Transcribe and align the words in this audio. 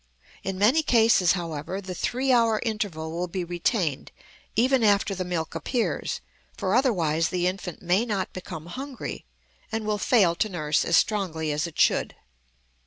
In 0.41 0.57
many 0.57 0.81
cases, 0.81 1.33
however, 1.33 1.79
the 1.79 1.93
three 1.93 2.31
hour 2.31 2.59
interval 2.65 3.11
will 3.11 3.27
be 3.27 3.43
retained 3.43 4.11
even 4.55 4.83
after 4.83 5.13
the 5.13 5.23
milk 5.23 5.53
appears, 5.53 6.21
for 6.57 6.73
otherwise 6.73 7.29
the 7.29 7.45
infant 7.45 7.83
may 7.83 8.03
not 8.03 8.33
become 8.33 8.65
hungry 8.65 9.25
and 9.71 9.85
will 9.85 9.99
fail 9.99 10.33
to 10.37 10.49
nurse 10.49 10.83
as 10.85 10.97
strongly 10.97 11.51
as 11.51 11.67
it 11.67 11.79
should. 11.79 12.15